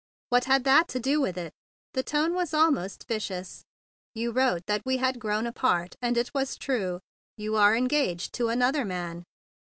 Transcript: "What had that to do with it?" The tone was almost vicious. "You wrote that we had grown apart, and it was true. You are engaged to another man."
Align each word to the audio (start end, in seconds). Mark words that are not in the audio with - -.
"What 0.29 0.45
had 0.45 0.63
that 0.63 0.87
to 0.87 0.99
do 0.99 1.21
with 1.21 1.37
it?" 1.37 1.53
The 1.93 2.01
tone 2.01 2.33
was 2.33 2.55
almost 2.55 3.07
vicious. 3.07 3.63
"You 4.15 4.31
wrote 4.31 4.65
that 4.65 4.81
we 4.83 4.97
had 4.97 5.19
grown 5.19 5.45
apart, 5.45 5.95
and 6.01 6.17
it 6.17 6.33
was 6.33 6.55
true. 6.57 7.01
You 7.37 7.55
are 7.55 7.75
engaged 7.75 8.33
to 8.33 8.49
another 8.49 8.83
man." 8.83 9.25